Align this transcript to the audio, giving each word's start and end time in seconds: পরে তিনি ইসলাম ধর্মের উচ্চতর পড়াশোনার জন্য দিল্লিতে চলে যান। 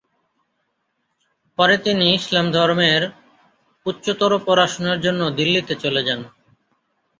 পরে 1.57 1.75
তিনি 1.77 2.05
ইসলাম 2.13 2.45
ধর্মের 2.51 3.01
উচ্চতর 3.85 4.31
পড়াশোনার 4.47 4.97
জন্য 5.01 5.21
দিল্লিতে 5.37 5.73
চলে 5.83 6.01
যান। 6.07 6.19